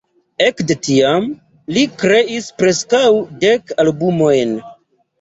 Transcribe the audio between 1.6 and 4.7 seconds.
li kreis preskaŭ dek albumojn.